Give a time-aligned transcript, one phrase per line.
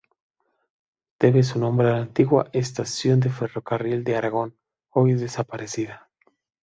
[1.19, 4.57] Debe su nombre a la antigua estación de ferrocarril de Aragón,
[4.89, 6.09] hoy desaparecida.